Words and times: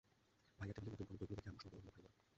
ভাইয়ার 0.57 0.75
টেবিলে 0.75 0.91
নতুন 1.01 1.05
কমিক 1.09 1.19
বইগুলো 1.21 1.35
দেখে 1.39 1.47
আম্মুর 1.49 1.61
সন্দেহ 1.63 1.77
হলো 1.81 1.81
ভাইয়ার 1.93 2.09
ওপর। 2.09 2.27